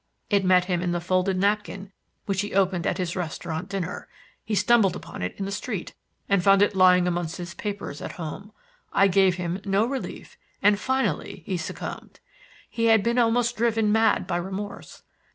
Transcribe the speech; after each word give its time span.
It 0.31 0.43
met 0.43 0.65
him 0.65 0.81
in 0.81 0.93
the 0.93 0.99
folded 0.99 1.37
napkin 1.37 1.91
which 2.25 2.41
he 2.41 2.55
opened 2.55 2.87
at 2.87 2.97
his 2.97 3.15
restaurant 3.15 3.69
dinner. 3.69 4.07
He 4.43 4.55
stumbled 4.55 4.95
upon 4.95 5.21
it 5.21 5.35
in 5.37 5.45
the 5.45 5.51
street, 5.51 5.93
and 6.27 6.43
found 6.43 6.63
it 6.63 6.75
lying 6.75 7.07
amongst 7.07 7.35
his 7.37 7.53
papers 7.53 8.01
at 8.01 8.13
home. 8.13 8.51
I 8.91 9.07
gave 9.07 9.35
him 9.35 9.61
no 9.63 9.85
relief 9.85 10.37
and 10.59 10.79
finally 10.79 11.43
he 11.45 11.55
succumbed. 11.55 12.19
He 12.67 12.85
had 12.85 13.03
been 13.03 13.19
almost 13.19 13.55
driven 13.55 13.91
mad 13.91 14.25
by 14.25 14.37
remorse. 14.37 15.03